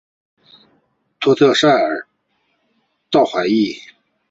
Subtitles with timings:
[1.19, 2.07] 托特塞尔
[3.11, 3.77] 道海伊。